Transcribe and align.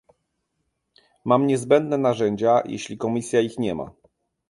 Mam 1.25 1.47
niezbędne 1.47 1.97
narzędzia, 1.97 2.61
jeśli 2.65 2.97
Komisja 2.97 3.41
ich 3.41 3.59
nie 3.59 3.75
ma 3.75 3.91